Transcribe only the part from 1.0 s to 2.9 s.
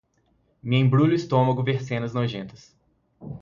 o estômago ver cenas nojentas.